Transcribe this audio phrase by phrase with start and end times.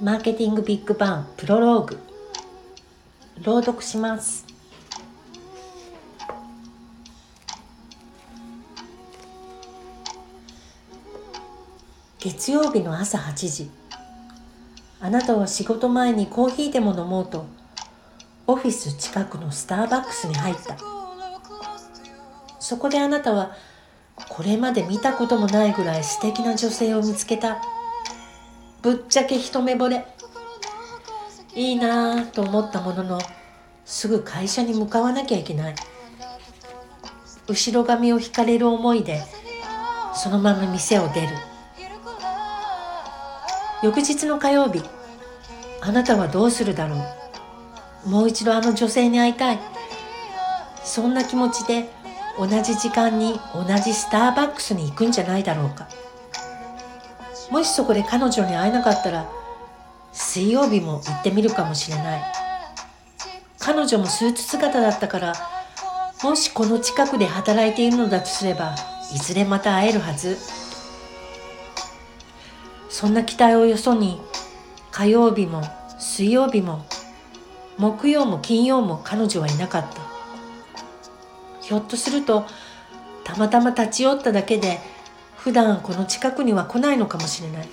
[0.00, 1.98] マーケティングビッグバンプロローグ。
[3.42, 4.46] 朗読します。
[12.20, 13.70] 月曜日の朝8時。
[15.00, 17.46] あなたは仕事前にコーヒーでも飲もうと
[18.46, 20.76] オフィス近くのスターバックスに入った。
[22.60, 23.56] そこであなたは
[24.28, 27.60] これまで見たこともないぐらい素敵な女性を見つけた。
[28.82, 30.06] ぶっちゃけ一目惚れ。
[31.54, 33.18] いいなぁと思ったものの
[33.84, 35.74] すぐ会社に向かわなきゃいけない。
[37.48, 39.22] 後ろ髪を引かれる思いで
[40.14, 41.28] そのまま店を出る。
[43.82, 44.82] 翌日の火曜日
[45.80, 46.96] あなたはどうするだろ
[48.06, 48.08] う。
[48.08, 49.58] もう一度あの女性に会いたい。
[50.84, 51.90] そんな気持ちで
[52.38, 55.88] 同じ時間に同じスターバックスに行くんじゃないだろうか。
[57.50, 59.30] もしそこで彼女に会えなかったら
[60.12, 62.22] 水曜日も行ってみるかもしれない。
[63.58, 65.34] 彼女もスーツ姿だったから
[66.22, 68.74] もしこの近くで働いているのだとすれば
[69.14, 70.38] いずれまた会えるはず。
[72.88, 74.20] そんな期待をよそに
[74.90, 75.62] 火曜日も
[75.98, 76.84] 水曜日も
[77.76, 80.00] 木曜も金曜も彼女はいなかった。
[81.60, 82.46] ひょっとすると
[83.24, 84.80] たまたま立ち寄っただけで
[85.48, 87.68] 普段この近くには来ないのかもしれない。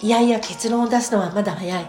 [0.00, 1.86] いやいや結論を出すのはまだ早い。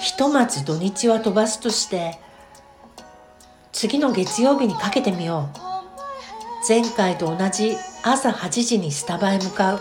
[0.00, 2.18] ひとまず土日は飛ばすとして
[3.72, 5.58] 次の月曜日にかけてみよう。
[6.68, 9.80] 前回と同じ朝8時にスタバへ向かう。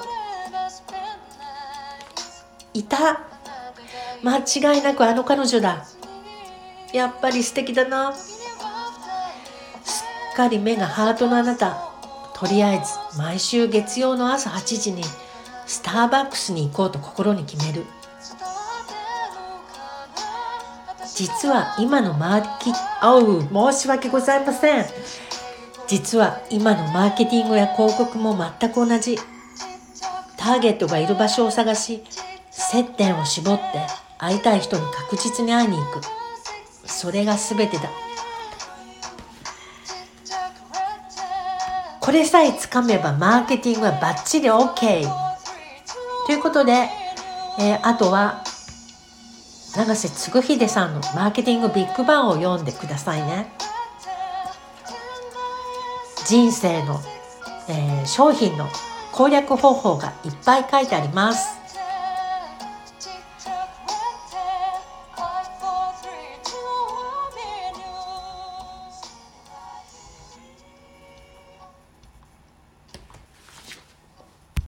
[2.75, 3.21] いた。
[4.21, 5.83] 間違いなくあの彼女だ。
[6.93, 8.13] やっぱり素敵だな。
[8.13, 8.35] す
[10.31, 11.94] っかり目がハートのあなた。
[12.37, 15.03] とりあえず毎週月曜の朝8時に
[15.65, 17.85] スターバックスに行こうと心に決める。
[21.15, 23.41] 実は今のマーキあう
[23.71, 24.85] 申し訳ございません。
[25.87, 29.17] 実は今のマーケティングや広告も全く同じ。
[30.35, 32.03] ターゲットがいる場所を探し
[32.51, 33.63] 接点を絞って
[34.17, 36.01] 会いたい人に確実に会いに行く。
[36.85, 37.89] それが全てだ。
[42.05, 45.07] これさえつかめばマーケティングはバッチリ OK
[46.27, 46.87] ということで、
[47.59, 48.43] えー、あとは
[49.75, 53.47] 永瀬嗣秀さんのマーケティングビッグバンを読んでくださいね。
[56.27, 57.01] 人生の、
[57.69, 58.67] えー、商品の
[59.11, 61.64] 攻略方法がいっぱい書いてあります。